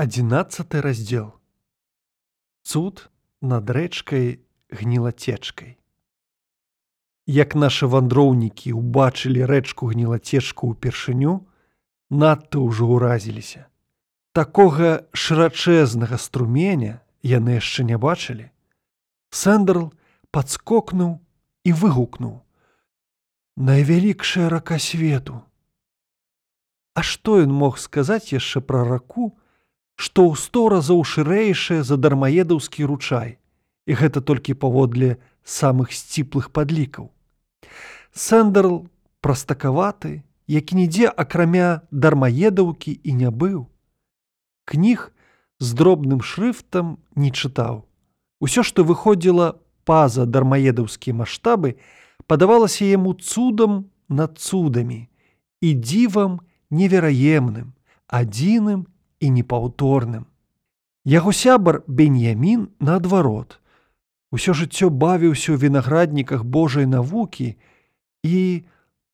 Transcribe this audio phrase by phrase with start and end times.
[0.00, 1.36] Адзінаццаты раздзел.
[2.64, 3.10] Цуд
[3.44, 4.40] над рэчкай
[4.72, 5.76] гнілацечкай.
[7.28, 11.44] Як нашы вандроўнікі ўбачылі рэчку гнілацечку ўпершыню,
[12.08, 13.68] надта ўжо ўразіліся.
[14.32, 18.48] Такога шырачэзнага струменя яны яшчэ не бачылі.
[19.28, 19.92] Сэндерл
[20.32, 21.20] падскокнуў
[21.68, 22.40] і выгукнуў:
[23.68, 25.44] «Найвялікшая рака свету.
[26.96, 29.36] А што ён мог сказаць яшчэ пра раку,
[30.00, 33.36] што ў сто разоў шырэйшае за дармаедаўскі ручай
[33.84, 37.10] і гэта толькі паводле самых сціплых падлікаў.
[38.16, 38.88] Сэндерл
[39.20, 43.68] прастакаваты, які нідзе акрамя дармаедаўкі і не быў.
[44.64, 45.12] Кніг
[45.60, 47.84] з дробным шрыфтам не чытаў.
[48.40, 51.76] Усё, што выходзіла па-за дармаедаўскія маштабы,
[52.24, 55.12] падавалася яму цудам над цудамі
[55.60, 56.40] і дзівам
[56.72, 57.76] невераемным,
[58.08, 58.88] адзіным
[59.20, 60.26] і непаўторным.
[61.04, 63.60] Яго сябар Беньямін наадварот.
[64.32, 67.56] Усё жыццё бавіўся ў вінаградніках Божай навукі
[68.24, 68.64] і,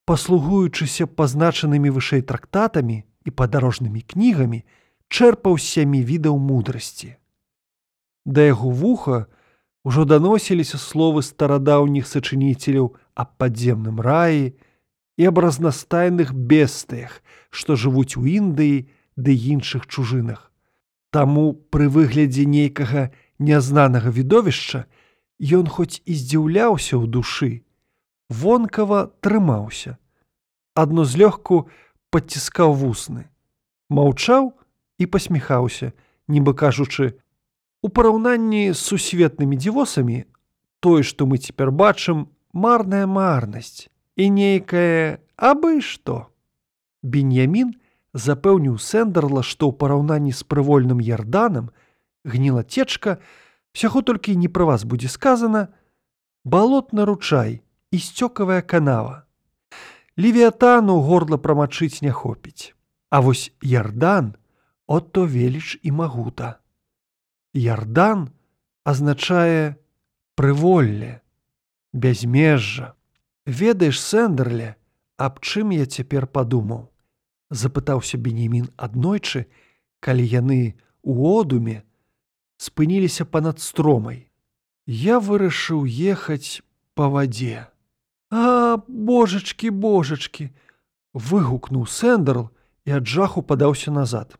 [0.07, 4.63] паслугуючыся пазначанымі вышэй трактатамі і падарожнымі кнігамі,
[5.07, 7.15] чэрпаў сямі відаў мудрасці.
[8.27, 9.27] Да яго вуха
[9.87, 14.51] ўжо даносіліся словы старадаўніх сачыніцеляў аб падземным раі
[15.15, 20.51] і аб разнастайных бестыях, што жывуць у Індыі, ды іншых чужынах.
[21.11, 24.85] Таму пры выглядзе нейкага нязнанага відовішча
[25.41, 27.51] ён хоць і здзіўляўся ў душы,
[28.29, 29.97] вонкава трымаўся.
[30.77, 31.69] Адно злёгку
[32.13, 33.29] падціскаў вусны,
[33.89, 34.53] маўчаў
[35.01, 35.93] і пасміхаўся,
[36.27, 37.17] нібы кажучы:
[37.81, 40.25] У параўнанні з сусветнымі дзівосамі,
[40.79, 46.33] тое, што мы цяпер бачым, марная марнасць і нейкае абы што.
[47.05, 47.77] Беньямін,
[48.17, 51.69] запэўніў сэндерла, што ў параўнанні з прывольным ярданам
[52.25, 53.21] гніла цечка,
[53.73, 55.69] сяго толькі не пра вас будзе сказана,
[56.43, 57.61] балотны ручай
[57.93, 59.23] і сцёкавая канава.
[60.17, 62.73] Левіятану горла прамачыць не хопіць.
[63.09, 64.35] А вось ярдан
[64.87, 66.59] от то веліч і магута.
[67.53, 68.29] Ярдан
[68.83, 69.77] азначае
[70.35, 71.21] прыволле,
[71.93, 72.93] бязмежжа.
[73.45, 74.75] Ведаеш сэндерле,
[75.15, 76.91] аб чым я цяпер падумаў
[77.49, 79.45] запытаўся бенемін аднойчы,
[79.99, 81.83] калі яны у одуме
[82.57, 84.27] спыніліся па-над стромай.
[84.85, 86.61] Я вырашыў ехаць
[86.95, 87.67] па вадзе.
[88.31, 90.51] А божачкі, божачкі!
[91.17, 92.49] выгукнуў сэндерл
[92.85, 94.37] і ад жаху падаўся назад.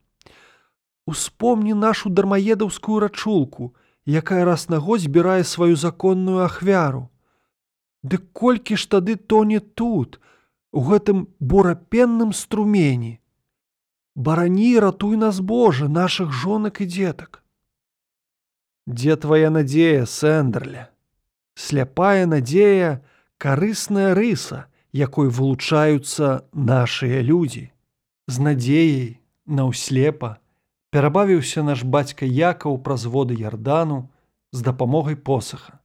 [1.07, 3.73] Успомні нашу дармаедаўскую рачулку,
[4.05, 7.09] якая раз на год збірае сваю законную ахвяру.
[8.03, 10.19] Ды колькі ж тады тоне тут,
[10.77, 13.17] у гэтым бурапенным струмені.
[14.13, 17.41] Барані ратуй нас Божа, нашых жонак і дзетак.
[18.85, 20.83] Дзе твая надзея, сэндерля?
[21.57, 23.01] Сляпая надзея,
[23.41, 27.73] карысная рыса, якой вылучаюцца нашыя людзі.
[28.29, 29.17] З надзеяй,
[29.49, 30.37] наўслепа,
[30.93, 34.13] перабавіўся наш бацька якаў праз воды ярдану
[34.53, 35.81] з дапамогай посаха.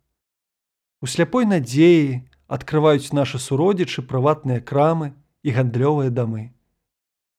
[1.01, 6.53] У сляпой надзеі адкрываюць нашы суродзічы прыватныя крамы і гандлёвыя дамы.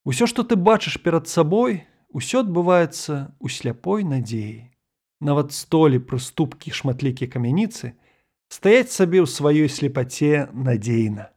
[0.09, 4.69] Усё, што ты бачыш перад сабой, усё адбываецца ў сляпой надзеі.
[5.23, 7.93] Нават столі прыступкі шматлікія камяніцы
[8.51, 11.29] стаяць сабе ў сваёй слепаце надзейна.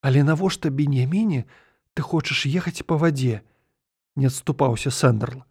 [0.00, 1.44] Але навошта беньяміне
[1.94, 3.42] ты хочаш ехаць па вадзе,
[4.16, 5.42] не адступаўся Сэндерл.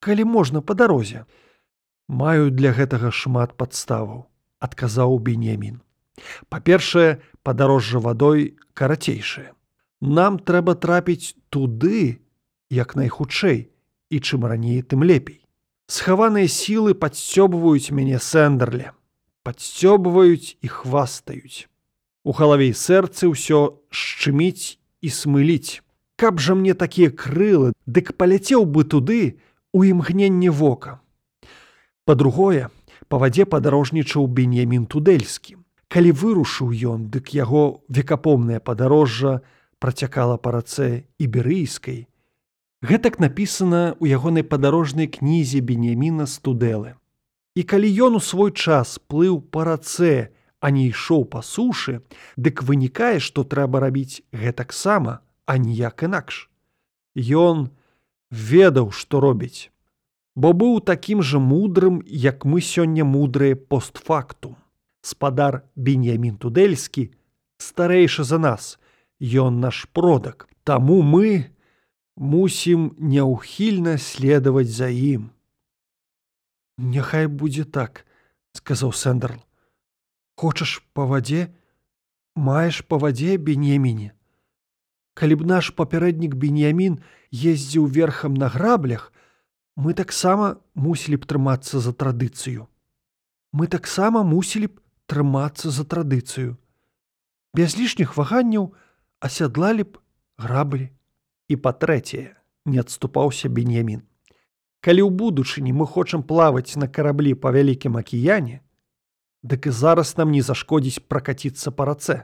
[0.00, 1.26] Калі можна па дарозе,
[2.08, 4.26] маю для гэтага шмат падставаў,
[4.58, 5.81] адказаў беньямін.
[6.48, 9.52] Па-першае, падарожжа вадой карацейшае.
[10.00, 12.18] Нам трэба трапіць туды,
[12.70, 13.70] як найхутчэй,
[14.10, 15.40] і чым раней, тым лепей.
[15.86, 18.92] Схаваныя сілы падсцёбваюць мяне сэндерле,
[19.42, 21.68] падсцёбваюць і хвастаюць.
[22.24, 25.82] У галаве і сэрцы ўсё шчыміць і смыліць.
[26.16, 29.40] Каб жа мне такія крылы, дык паляцеў бы туды
[29.72, 31.00] у імгненне вока.
[32.04, 32.70] Па-другое,
[33.08, 35.61] па вадзе падарожнічаў беньямін тудэльскі.
[35.92, 39.32] Калі вырушыў ён, дык яго векапомнае падарожжа
[39.76, 40.86] працякала па рацэ
[41.20, 42.06] іберыйскай.
[42.80, 46.96] Гэтак напісана ў ягонай падарожнай кнізе Бенеміна студэлы.
[47.52, 50.32] І калі ён у свой час плыў па рацэ,
[50.64, 52.00] а не ішоў па сушы,
[52.40, 56.48] дык вынікае, што трэба рабіць гэтаксама, а ніяк інакш.
[57.44, 57.68] Ён
[58.32, 59.68] ведаў, што робіць,
[60.40, 64.56] бо быў такім жа мудрым, як мы сёння мудрыя постфактум
[65.02, 67.10] спадар беньямін тудэльскі
[67.58, 68.78] старэйшы за нас
[69.20, 71.52] ён наш продак таму мы
[72.16, 75.30] мусім няўхільна следаваць за ім.
[76.78, 78.06] Няхай будзе так,
[78.52, 79.40] сказаў Сэндерл.
[80.36, 81.52] Хочаш па вадзе,
[82.34, 84.12] маеш па вадзе бенеміне.
[85.14, 87.00] Калі б наш папярэднік беньямін
[87.30, 89.12] ездзіў верхам на граблях,
[89.76, 92.68] мы таксама мусілі б трымацца за традыцыю.
[93.52, 94.80] Мы таксама мусілі б
[95.12, 96.56] трымацца за традыцыю.
[97.52, 98.72] Без лішніх ваганняў
[99.20, 100.00] асядлалі б
[100.40, 100.88] граблі
[101.52, 102.32] і па-трэцяе
[102.64, 104.00] не адступаўся беньямін.
[104.80, 108.64] Калі ў будучыні мы хочам плаваць на караблі па вялікім акіяне,
[109.44, 112.16] дык і зараз нам не зашкодзіць пракаціцца па рацэ,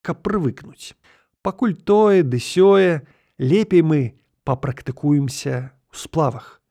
[0.00, 0.96] каб прывыкнуць.
[1.44, 3.04] Пакуль тое ды сёе,
[3.36, 4.00] лепей мы
[4.48, 6.64] папрактыкуемся ў сплавах.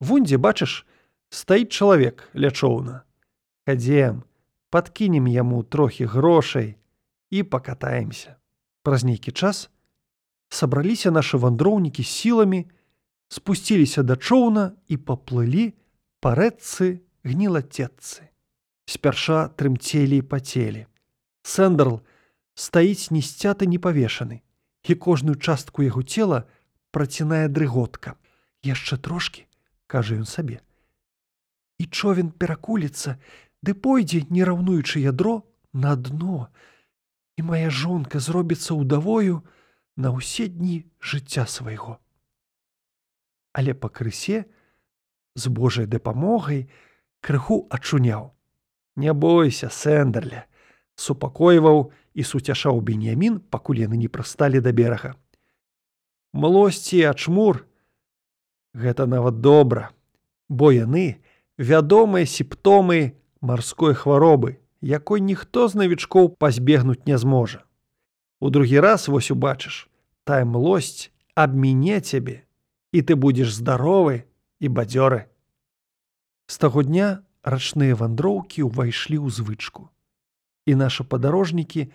[0.00, 0.88] Вунь дзе бачыш,
[1.28, 3.04] стаіць чалавек лячоўна.
[3.68, 4.24] Хадзем,
[4.70, 6.76] падкінем яму трохі грошай
[7.30, 8.36] і пакатаемся.
[8.82, 9.70] Праз нейкі час
[10.48, 12.66] сабраліся нашы вандроўнікі сіламі,
[13.28, 15.74] спусціліся да чоўна і паплылі
[16.20, 18.26] па рэцы гнілацетцы.
[18.86, 20.86] Спярша трымцелі і пацелі.
[21.42, 22.00] Сэндерл
[22.54, 24.42] стаіць несцяты не павешаны,
[24.90, 26.44] і кожную частку яго цела
[26.90, 28.16] працінае дрыготка.
[28.66, 29.46] Яшчэ трошкі,
[29.86, 30.60] кажа ён сабе.
[31.78, 33.16] І човен перакуліцца,
[33.62, 35.42] ды пойдзе, не раўнуючы ядро
[35.72, 36.48] на дно,
[37.36, 39.42] і моя жонка зробіцца ўдавою
[39.96, 42.00] на ўсе дні жыцця свайго
[43.52, 44.44] але пакрысе
[45.34, 46.68] з Божай дапамогай
[47.20, 48.32] крыху ачуняў.
[48.96, 50.46] Не бойся, сэндерля,
[50.94, 55.14] супакойваў і суцяшаў беньямін, пакуль яны не прасталі да берага.
[56.32, 57.66] Млосці ачмур
[58.74, 59.90] гэта нават добра,
[60.48, 61.22] бо яны
[61.58, 67.64] вядомыя сімптомы марской хваробы, якой ніхто з навічкоў пазбегнуць не зможа.
[68.40, 69.88] У другі раз вось убачыш,
[70.24, 72.44] тая млосць абміне цябе
[72.92, 74.26] і ты будзеш здаровы
[74.58, 75.30] і бадзёры.
[76.50, 79.88] З таго дня рачныя вандроўкі ўвайшлі ў звычку.
[80.66, 81.88] І нашы падарожнікі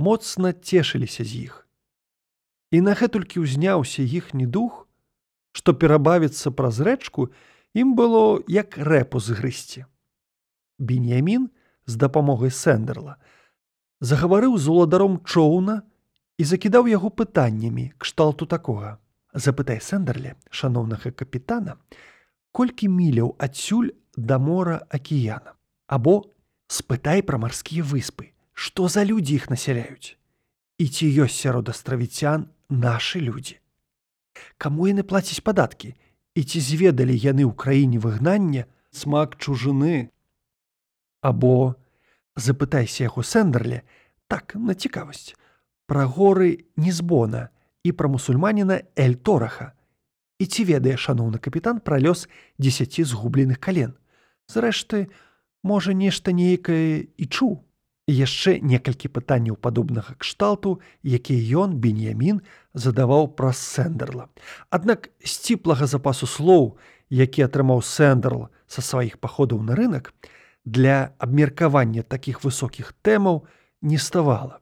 [0.00, 1.68] моцна цешыліся з іх.
[2.72, 4.88] І нагэтулькі ўзняўся іхні дух,
[5.52, 7.28] што перабавіцца праз рэчку
[7.76, 9.84] ім было як рэпу згрысці.
[10.78, 11.50] Беньямін
[11.86, 13.16] з дапамогай сэндерла
[14.00, 15.82] загаварыў з уладаром чоўна
[16.38, 18.98] і закідаў яго пытаннямі кшталту такога.
[19.34, 21.76] Запытай сэндерле шаноўнага капітана
[22.52, 25.54] колькі міляў адсюль да мора акіяна?
[25.86, 26.24] Або
[26.66, 30.18] спытай пра марскія выспы што за людзі іх насяляюць?
[30.78, 33.58] І ці ёсць сярод астравіцян нашы людзі?
[34.58, 35.94] Каму яны плаціць падаткі?
[36.34, 38.66] І ці зведалі яны ў краіне выгнання?
[38.90, 40.10] Смак чужыны
[41.20, 41.74] або
[42.36, 43.82] запытайся яго сэндерле
[44.28, 45.34] так на цікавасць
[45.88, 47.48] пра горы незбона
[47.82, 49.72] і пра мусульманіна эльтораха.
[50.38, 52.28] І ці ведае шаноўны капітан пра лёс
[52.60, 53.96] дзесяці згубленых кален.
[54.46, 55.08] Зрэшты,
[55.64, 57.64] можа нешта нейкае і чуў.
[58.08, 62.40] Яшчэ некалькі пытанняў падобнага кшталту, якія ён беньямін
[62.72, 64.28] задаваў праз сэндерла.
[64.70, 66.78] Аднак сціплага запасу слоў,
[67.08, 70.12] які атрымаў сэндерл са сваіх паходаў на рынок,
[70.70, 73.46] для абмеркавання такіх высокіх тэмаў
[73.82, 74.60] не ставала.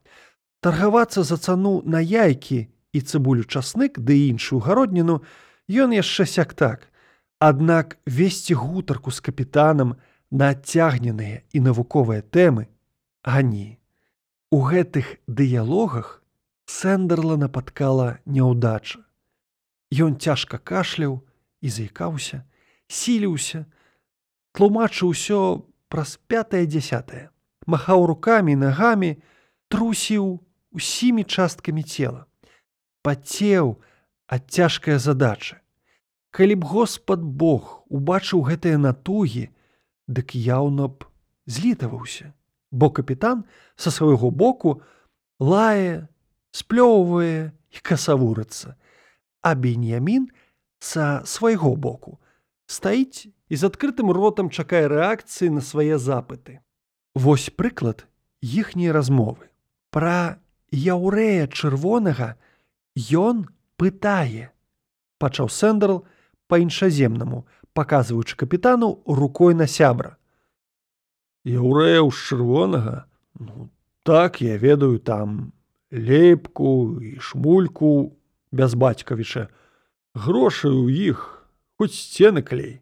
[0.61, 5.21] Таргавацца за цану на яйкі і цыбулю часнык ды іншую гародніну
[5.69, 6.89] ён яшчэ сяк так.
[7.39, 9.97] Аднак весці гутарку з капітанам
[10.31, 12.71] на адцягненыя і навуковыя тэмы
[13.23, 13.79] ані
[14.51, 16.23] у гэтых дыялогах
[16.67, 19.03] сэндерла напаткала няўдача.
[19.93, 21.23] Ён цяжка кашляў
[21.63, 22.43] і заікаўся
[22.89, 23.67] сіліўся
[24.57, 27.31] тлумачыў усё праз пятое десятое
[27.67, 29.17] махаў рукамі нагамі
[29.69, 30.39] трусіў
[30.71, 32.25] усімі часткамі цела.
[33.03, 33.77] Пацеў
[34.27, 35.61] ад цяжкая задача.
[36.31, 39.51] Калі б Господ Бог убачыў гэтыя натугі,
[40.07, 41.07] дык яўна б
[41.47, 42.33] злітаваўся,
[42.71, 44.83] бо капітан са свайго боку
[45.41, 46.07] лае,
[46.51, 48.75] сплёўвае і касавурацца,
[49.43, 50.31] а беньямін
[50.79, 52.19] са свайго боку
[52.67, 56.61] стаіць і з адкрытым ротам чакае рэакцыі на свае запыты.
[57.15, 58.07] Вось прыклад
[58.43, 59.49] іхняй размовы.
[59.91, 62.37] Пра яўрэя чырвонага,
[62.97, 63.45] Ён
[63.77, 64.57] пытае,
[65.21, 66.09] пачаў сэндерл
[66.49, 67.45] па-іншаземнаму,
[67.77, 70.17] паказваючы капітану рукой на сябра.
[71.45, 73.05] Яўрэяў з чырвонага,
[73.37, 73.69] ну,
[74.03, 75.53] так я ведаю там
[75.93, 78.17] лепку і шмульку
[78.51, 79.53] без бацькавіча,
[80.17, 81.36] грошы ў іх,
[81.79, 82.81] хоць сцены клей.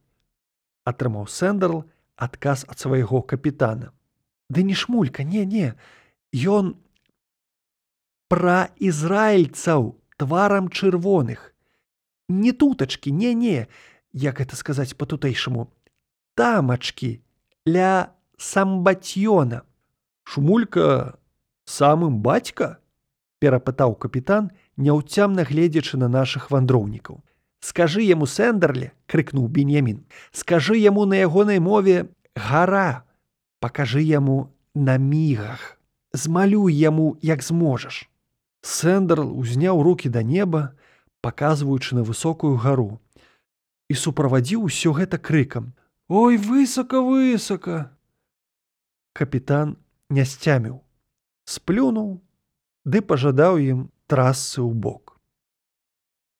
[0.85, 1.85] Атрымаў сэндерл
[2.17, 3.91] адказ ад свайго капітана.
[4.49, 5.75] Ды не шмулька, не, не,
[6.35, 6.75] Ён
[8.27, 11.55] пра ізраільцаў тварам чырвоных.
[12.29, 13.67] Не тутачкі не не
[14.11, 15.71] як это сказаць па-тутэйшаму.
[16.35, 17.23] Тамачкі
[17.71, 19.63] ля самбацьёна
[20.27, 21.19] шумулька
[21.71, 22.83] самым бацька?
[23.39, 27.23] Перапытаў капітан няўцямна гледзячы на нашых вандроўнікаў
[27.65, 30.03] скажы яму сэндерле крыкнуў беньямін
[30.43, 32.09] скажы яму на ягонай мове
[32.49, 33.05] гара
[33.65, 34.39] пакажы яму
[34.75, 35.79] на мігах
[36.13, 38.05] змалюй яму як зможаш
[38.61, 40.73] сэндерл узняў руки да неба
[41.25, 43.01] паказваючы на высокую гару
[43.89, 45.73] і суправадзіў усё гэта крыкам.
[46.09, 47.97] Ой высока высока
[49.13, 49.77] капітан
[50.11, 50.81] не сцяміў
[51.49, 52.09] сплюнуў
[52.85, 53.81] ды пажадаў ім
[54.11, 55.04] трассы ў бок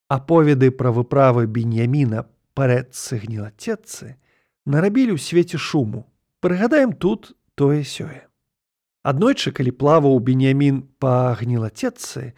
[0.09, 4.17] аповеды пра выправы беньяміна парэдцы гнілацетцы
[4.67, 6.05] нарабілі ў свеце шуму
[6.45, 8.27] прыгадаем тут тое сёе
[9.05, 12.35] аднойчы калі плаваў беньямін па гнілацетцы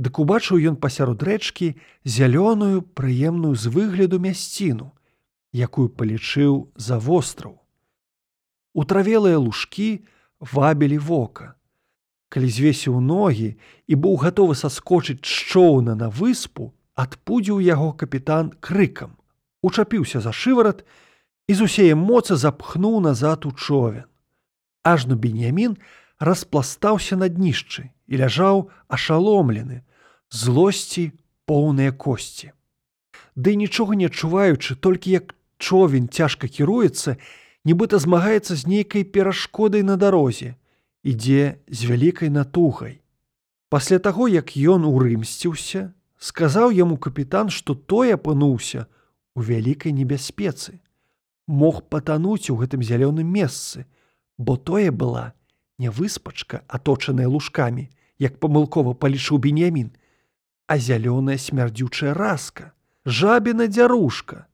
[0.00, 1.74] Дык убачыў ён пасярод рэчкі
[2.08, 4.96] зялёную прыемную з выгляду мясціну,
[5.52, 7.60] якую палічыў за востраў.
[8.72, 10.08] Утравелыя лужкі
[10.40, 11.52] вабілі вока.
[12.32, 19.16] Калі звесіў ногі і быў гатовы саскочыць шчоўна на выспу, адпудзіў яго капітан крыкам,
[19.62, 20.84] учапіўся за шыварат
[21.48, 24.06] і з усее моцы запхнуў назад у човен.
[24.82, 25.76] Ажну беньямін
[26.20, 29.82] распластаўся на днішчы і ляжаў ашаломлены,
[30.30, 31.10] злосці
[31.48, 32.52] поўныя косці.
[33.34, 37.16] Ды нічога не адчуваючы толькі як човен цяжка кіруецца,
[37.64, 40.56] нібыта змагаецца з нейкай перашкодай на дарозе,
[41.04, 43.00] ідзе з вялікай натугай.
[43.70, 48.86] Пасля таго, як ён урымсціўся, сказаў яму капітан, што той апынуўся
[49.34, 50.78] у вялікай небяспецы,
[51.48, 53.88] мог патануць у гэтым зялёным месцы,
[54.38, 55.32] бо тое была
[55.80, 57.88] не выспачка, аточаная лужкамі,
[58.20, 59.90] як памылкова палічыў беньямін,
[60.68, 62.72] а зялёная смярдзючая раска,
[63.08, 64.46] жабіна дзярушка,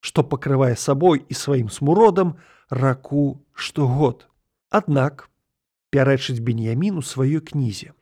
[0.00, 4.26] што пакрывае сабой і сваім смуродам раку штогод.
[4.70, 5.28] Аднак
[5.92, 7.92] пярэчыць беньямін у сваёй кнізе.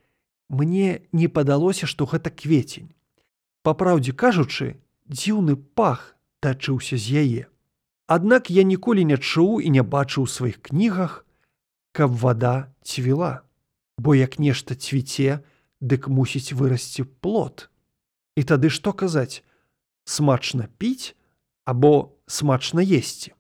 [0.49, 2.95] Мне не падалося, што гэта кветень.
[3.63, 7.45] Па праўдзе кажучы, дзіўны пах тачыўся з яе.
[8.07, 11.27] Аднак я ніколі не чуў і не бачыў у сваіх кнігах,
[11.93, 13.43] каб вада цвіла,
[13.99, 15.45] бо як нешта цвіце,
[15.81, 17.69] дык мусіць вырасці плод.
[18.37, 19.43] І тады што казаць:
[20.05, 21.15] смачна піць
[21.65, 23.35] або смачна есці.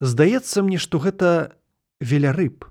[0.00, 1.56] Здаецца мне, што гэта
[2.00, 2.64] велярыб,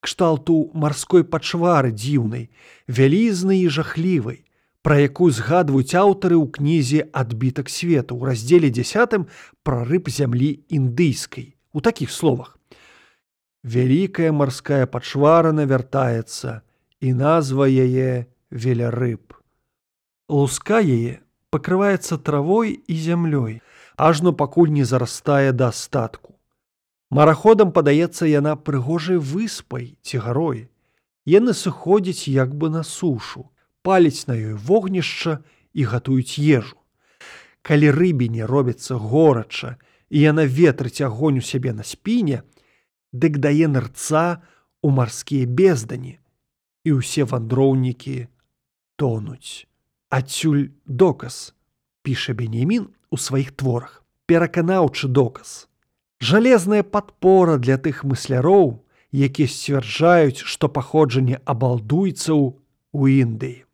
[0.00, 2.50] кшталту марской пачвары дзіўнай,
[2.88, 4.44] вялізнай і жахлівай,
[4.82, 9.28] пра якую згадваюць аўтары ў кнізе адбітак свету ў раздзеле дзясятым
[9.62, 12.56] пра рыб зямлі індыйскай у такіх словах.
[13.62, 16.62] Вялікая марская пачвара навяртаецца,
[17.00, 19.36] і назва яе велярыб.
[20.28, 21.20] Луска яе
[21.50, 23.60] пакрываецца травой і зямлёй,
[23.96, 26.36] ажно пакуль не зарастае да астатку.
[27.10, 30.68] Мараходам падаецца яна прыгожай выспай ці гарой.
[31.26, 33.50] Яны сыходзяць як бы на сушу,
[33.82, 35.40] паліць на ёй вогнішча
[35.72, 36.76] і гатуюць ежу.
[37.62, 39.76] Калі рыбіне робіцца горача
[40.08, 42.42] і яна ветрыць агонь у сябе на спіне,
[43.12, 44.42] дык дае нырца
[44.82, 46.18] у марскія бездані,
[46.84, 48.26] і ўсе вандроўнікі
[48.96, 49.68] тонуць.
[50.10, 51.54] Адсюль доказ,
[52.02, 55.68] піша Бенемін у сваіх творах, пераканаўчы доказ.
[56.20, 58.82] Жалезная падпора для тых мысляроў,
[59.12, 62.40] якія сцвярджаюць, што паходжанне абалдуйцаў
[62.92, 63.69] у Індыі.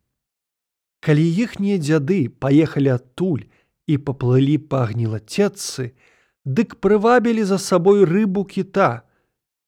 [1.07, 3.43] Калі іхнія дзяды паехалі адтуль
[3.87, 5.95] і паплылі па гнілацетцы,
[6.43, 9.07] дык прывабілі за сабой рыбу кіта,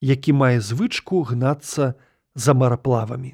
[0.03, 1.95] які мае звычку гнацца,
[2.35, 3.31] за мараплавамі.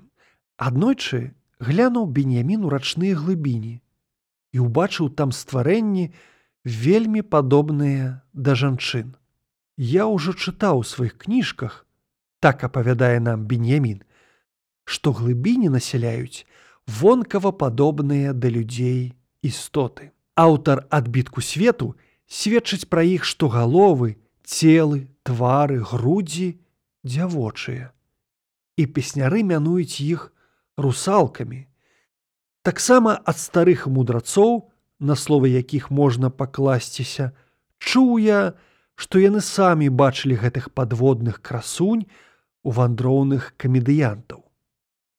[0.61, 3.81] Аднойчы глянуў беньямін у рачныя глыбіні
[4.53, 6.13] і ўбачыў там стварэнні
[6.61, 9.17] вельмі падобныя да жанчын.
[9.81, 11.89] Я ўжо чытаў у сваіх кніжках,
[12.37, 14.05] так апавядае нам беньямін,
[14.85, 16.45] што глыбіні насяляюць
[16.87, 20.11] вонкава падобныя да людзей істоты.
[20.35, 21.95] Аўтар адбітку свету
[22.27, 26.59] сведчыць пра іх, што галовы, целы, твары, грудзі
[27.03, 27.91] дзявочыя
[28.75, 30.31] і песняры мянуюць іх
[30.77, 31.65] русалкамі.
[32.61, 37.31] Таксама ад старых мудрацоў, на словы якіх можна пакласціся,
[37.79, 38.55] чуў я,
[38.95, 42.07] што яны самі бачылі гэтых падводных красунь
[42.63, 44.44] у вандроўных камедыянтаў.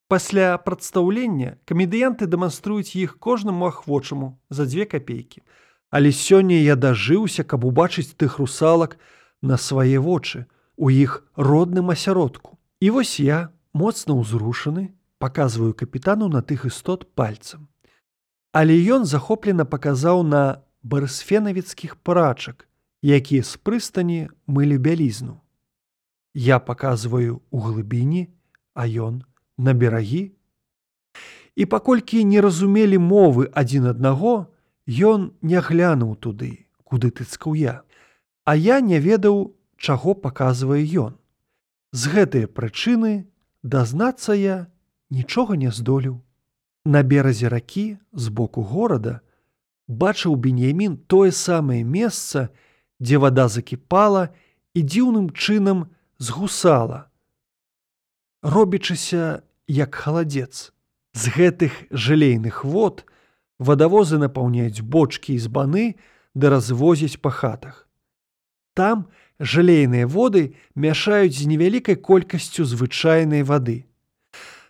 [0.08, 5.42] Пасля прадстаўлення камедыянты дэманструюць іх кожнаму ахвочаму за дзве капейкі.
[5.90, 8.98] Але сёння я дажыўся, каб убачыць тых русалак
[9.42, 10.46] на свае вочы
[10.76, 12.54] у іх родным асяродку.
[12.78, 17.66] І вось я, моцна ўзрушаны, паказваю капітану на тых істот пальцам.
[18.54, 22.70] Але ён захоплена паказаў на барысфенавіцкіх прачак,
[23.02, 25.42] якія з прыстані мылі бялізну.
[26.30, 28.30] Я паказваю ў глыбіні,
[28.75, 29.26] а ён
[29.58, 30.32] на берагі.
[31.56, 34.52] І паколькі не разумелі мовы адзін аднаго,
[34.86, 37.82] ён не глянуў туды, куды тыцкаў я.
[38.44, 41.16] А я не ведаў, чаго паказвае ён.
[41.92, 43.26] З гэтыя прычыны
[43.62, 44.68] дазнацца я
[45.10, 46.20] нічога не здолеў.
[46.84, 49.20] На беразе ракі з боку горада
[49.88, 52.48] бачыў бенемін тое самае месца,
[53.00, 54.28] дзе вада закіпала
[54.75, 55.86] і дзіўным чынам
[56.18, 57.08] згусала.
[58.46, 60.70] Робячыся як халадзец.
[61.18, 63.02] З гэтых жалейных вод
[63.58, 65.98] вадавозы напаўняюць бочкі і збаны
[66.38, 67.90] ды развозяць па хатах.
[68.78, 69.10] Там
[69.42, 73.90] жалейныя воды мяшаюць з невялікай колькасцю звычайнай вады.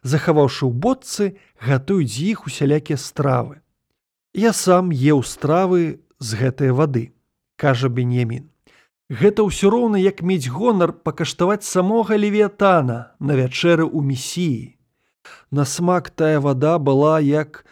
[0.00, 3.61] Захаваўшы ў бочцы, гатуюць з іх усялякія стравы.
[4.33, 7.12] Я сам еў стравы з гэтай вады,
[7.61, 8.49] кажа Бенемін.
[9.07, 14.75] Гэта ўсё роўна як мець гонар пакаштаваць самога левіятана на вячэры ў місіі.
[15.55, 17.63] На смак тая вада была як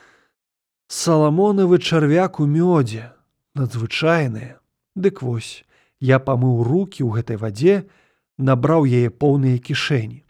[0.87, 3.11] саламонавы чарвяк у мёдзе,
[3.59, 4.63] надзвычайная.
[4.95, 5.67] Дык вось,
[5.99, 7.91] я памыў руки ў гэтай вадзе,
[8.39, 10.23] набраў яе поўныя кішэні.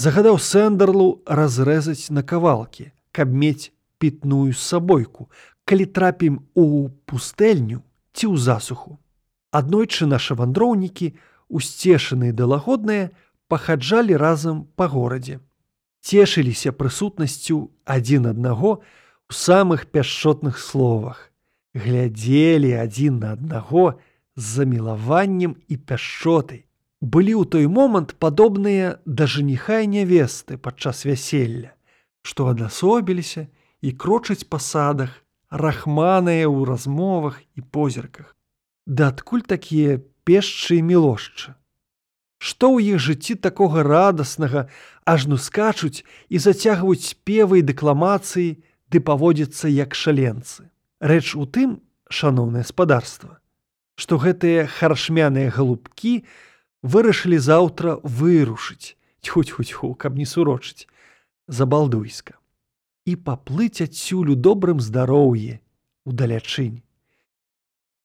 [0.00, 5.28] Загадаў сэндерлу разрэзаць на кавалкі, каб мець пітную сабойку,
[5.68, 7.84] калі трапім у пустэльню
[8.16, 8.96] ці ў засуху.
[9.56, 11.14] Аднойчы нашы вандроўнікі,
[11.48, 13.10] усцешаныя далагодныя,
[13.48, 15.40] пахаджалі разам па горадзе.
[16.02, 18.82] Цешыліся прысутнасцю адзін аднаго у
[19.32, 21.32] самых пяшчотных словах.
[21.74, 23.98] Глядзелі адзін на аднаго
[24.36, 26.64] з замілаваннем і пяшчотай.
[27.00, 31.74] Былі ў той момант падобныя да жаніха і нявесты падчас вяселля,
[32.22, 33.48] што адасобіліся
[33.80, 35.10] і крочаць па садах,
[35.50, 38.35] рахманыя ў размовах і позірках.
[38.86, 41.58] Да адкуль такія пешчы і мілошчы?
[42.38, 44.70] Што ў іх жыцці такога радаснага
[45.02, 50.70] ажну скачуць і зацягваюць спевы і дэкламацыі, ды паводзяцца як шаленцы.
[51.02, 53.42] Рэч у тым, шаноўнае спадарства,
[53.98, 56.22] што гэтыя харшмяныя галубкі
[56.86, 58.94] вырашылі заўтра вырушыць,
[59.26, 60.86] тьхуць-хуць-ху, каб не сурочыць,
[61.50, 62.38] забалдуйска.
[63.06, 65.58] І паплыць адсюль у добрым здароўі,
[66.06, 66.85] у далячынь.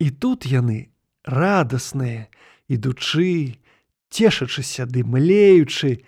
[0.02, 0.90] І тут яны
[1.30, 2.26] радасныя,
[2.66, 3.62] ідучы,
[4.10, 6.02] цешачыся ды млеючы,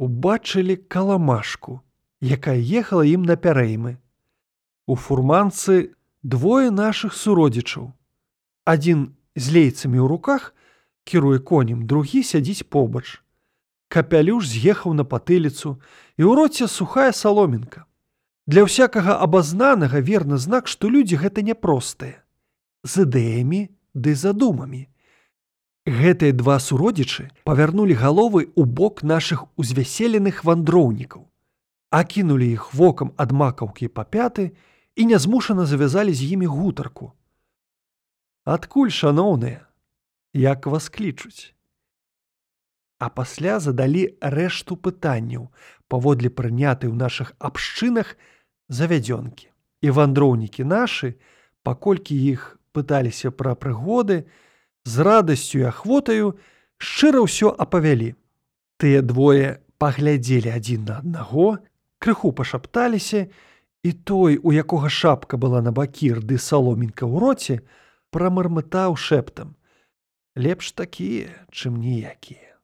[0.00, 1.84] убачылі каламашку,
[2.24, 4.00] якая ехала ім на пярэймы.
[4.88, 5.92] У фурманцы
[6.24, 7.92] двое нашых суродзічаў.
[8.64, 10.56] Адзін з лейцамі ў руках
[11.04, 13.20] кіруе конем, другі сядзіць побач.
[13.92, 15.76] Капялюш з'ехаў на патыліцу
[16.16, 17.84] і ў роце сухая саломінка.
[18.48, 22.23] Для ўсякага абазнанага верны знак, што людзі гэта няпростыя
[22.84, 23.60] з ідэямі
[23.94, 24.86] ды задумамі.
[25.84, 31.24] Гэтыя два суродзічы павярнулі галовы ў бок нашых узвяселеных вандроўнікаў,
[31.90, 34.52] акінулі іх вокам ад макаўкі па пяты
[34.96, 37.12] і нязмушана завязалі з імі гутарку.
[38.44, 39.64] Адкуль шаноўныя,
[40.32, 41.52] як вас клічуць.
[42.98, 45.48] А пасля задалі рэшту пытанняў
[45.88, 48.16] паводле прынятай у нашых абшчынах
[48.68, 49.52] завядзёнкі.
[49.84, 51.20] І вандроўнікі нашы,
[51.60, 54.26] паколькі іх пыталіся пра прыгоды,
[54.84, 56.34] з радасцю і ахвотаю
[56.76, 58.12] шчыра ўсё апавялі.
[58.76, 61.62] Тыя двое паглядзелі адзін на аднаго,
[62.02, 63.30] крыху пашапталіся,
[63.84, 67.56] і той, у якога шапка была на бакір ды саломінка ў роце,
[68.10, 69.56] прамармытаў шэптам:
[70.44, 72.58] «Лепш такія, чым ніякія.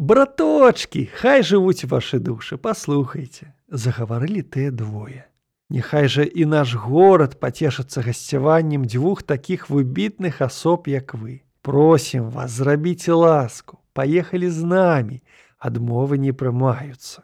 [0.00, 5.29] Браточки, хай жывуць вашы душы, паслухайце, загаварылі тыя двое.
[5.70, 11.46] Няхай жа і наш горад пацешыцца гасцяваннем дзвюх такіх выбітных асоб, як вы.
[11.62, 15.22] Просім вас, зрабіце ласку, паехалі з намі,
[15.62, 17.22] адмовы не прымаюцца.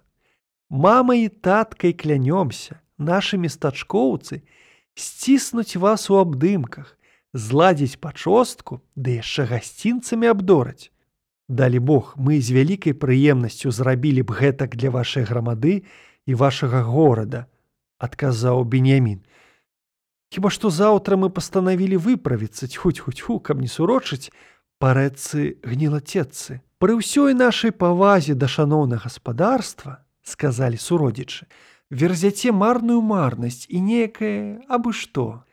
[0.70, 4.46] Мама і таткай клянёмся, нашы местачкоўцы
[4.94, 6.94] сціснуць вас у абдымках,
[7.34, 10.94] зладзіць пачостку, ды яшчэ гасцінцамі абдораць.
[11.48, 15.82] Далі Бог, мы з вялікай прыемнасцю зрабілі б гэтак для вашай грамады
[16.26, 17.46] і вашага горада,
[17.98, 19.22] адказаў бенемін
[20.34, 24.32] хіба што заўтра мы пастанавілі выправіцца тьхуць-хуць-ху каб не сурочыць
[24.82, 31.46] парэцы гнілацетцы пры ўсёй нашай павазе да шаноўна гаспадарства сказалі суродзічы
[31.90, 35.46] верзяце марную марнасць і некае абы што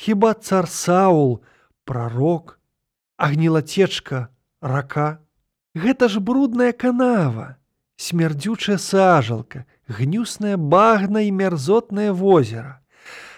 [0.00, 1.40] хіба цар саул
[1.84, 2.58] прарок
[3.20, 4.28] агнілацечка
[4.60, 5.20] рака.
[5.76, 7.56] Гэта ж брудная канава
[8.00, 12.80] смярдзючая сажалка гнюсная багна і мярзотнае возера.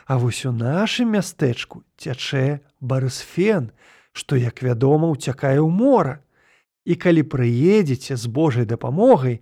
[0.07, 3.73] А вось у нашым мястэчку цячэ барысфен,
[4.13, 6.21] што, як вядома, уцякае ў мора.
[6.85, 9.41] І калі прыедзеце з Божай дапамогай,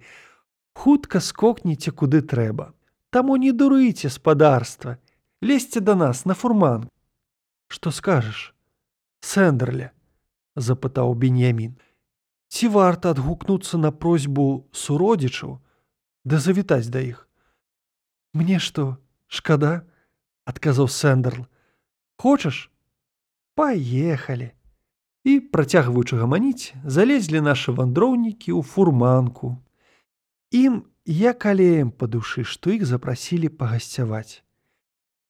[0.76, 2.72] хутка скокніце куды трэба.
[3.10, 4.98] Таму не дурыце спадарства,
[5.42, 6.86] лезьце да нас на фурман.
[7.66, 8.54] Што скажаш?
[9.20, 9.90] Сэндерля,
[10.54, 11.74] запытаў Беньямін.
[12.50, 15.58] Ці варта адгукнуцца на просьбу суродзічаў,
[16.24, 17.28] да завітаць да іх.
[18.32, 19.82] Мне што, шкада,
[20.44, 21.46] адказаў Сэндерл.
[22.16, 22.70] Хочаш?
[23.54, 24.52] Паехалі.
[25.24, 29.58] І, працягваючы гаманіць, залезлі нашы вандроўнікі ў фурманку.
[30.50, 34.40] Ім як алеем па душы, што іх запрасілі пагасцяваць.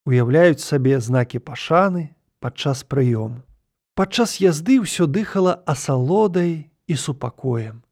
[0.06, 3.42] Уяўляюць сабе знакі пашаны падчас прыёму.
[3.94, 7.82] Падчас язды ўсё дыхала асалодай і супакоем.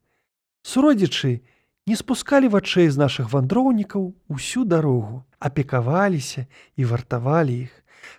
[0.63, 1.43] Суродзічы
[1.88, 6.44] не спускалі вачэй з нашых вандроўнікаў усю дарогу, апекаваліся
[6.77, 7.72] і вартавалі іх,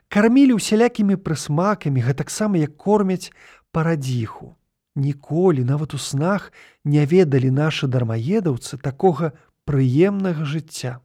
[0.09, 3.29] кармілі усялякімі прысмакамі гэтаксама як кормяць
[3.71, 4.55] парадзіху.
[4.95, 6.49] Ніколі нават у снах
[6.83, 9.37] не ведалі нашы дармаедаўцы такога
[9.69, 10.97] прыемнага жыцця.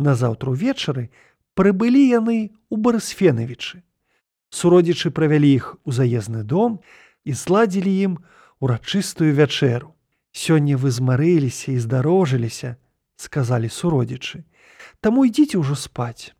[0.00, 1.12] Назаўтра ўвечары
[1.52, 3.84] прыбылі яны ў барысфенавічы.
[4.48, 6.80] Суродзічы правялі іх у заезны дом
[7.28, 8.16] і зладзілі ім
[8.64, 9.92] урачыстую вячэру.
[10.34, 12.74] Сёння вы змарыліся і здарожыліся,
[13.16, 14.42] сказалі суродзічы.
[14.98, 16.34] Таму ідзіце ўжо спаць.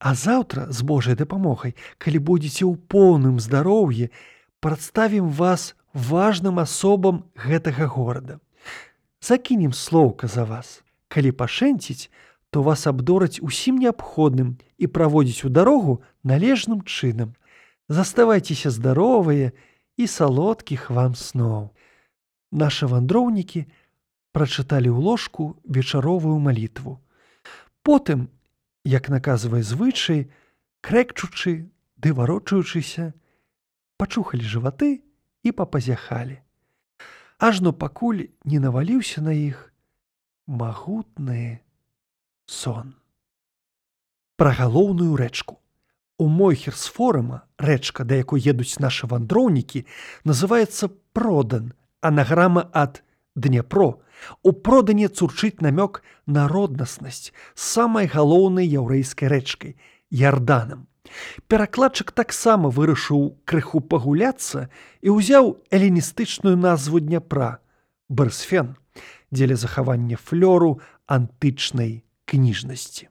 [0.00, 4.08] А заўтра з Божай дапамогай, калі будзеце ў поўным здароўі,
[4.64, 8.40] прадставім вас важным асобам гэтага горада.
[9.20, 10.80] Закінем слоўка за вас.
[11.12, 12.08] Калі пашэнціць,
[12.48, 17.36] то вас абдораць усім неабходным і праводзіць у дарогу належным чынам.
[17.92, 19.52] Заставайцеся здаровыя
[20.00, 21.76] і салодкіх вам сноў.
[22.54, 23.66] Нашы вандроўнікі
[24.30, 27.02] прачыталі ў ложку вечаровую малітву.
[27.82, 28.30] Потым,
[28.86, 30.30] як наказвае звычай,
[30.86, 31.66] крэкчучы
[31.98, 33.10] ды варочаючыся,
[33.98, 35.02] пачухалі жываты
[35.42, 36.38] і папазяхалі.
[37.42, 39.74] Ажно пакуль не наваліўся на іх
[40.46, 41.60] магутны
[42.46, 42.94] сон.
[44.36, 45.58] Пра галоўную рэчку.
[46.18, 49.82] У мойхерсфорама рэчка, да якой едуць нашы вандроўнікі,
[50.22, 53.02] называецца продан, анаграма ад
[53.34, 54.00] Днепро.
[54.42, 59.74] У продане цурчыць намёк на роднаснасць самай галоўнай яўрэйскай рэчкай
[60.10, 60.86] ярданам.
[61.48, 64.68] Перакладчык таксама вырашыў крыху пагуляцца
[65.02, 67.58] і ўзяў эліністычную назву дняпра
[68.08, 68.76] барсфен
[69.34, 73.10] дзеля захавання флёру антычнай кніжнасці.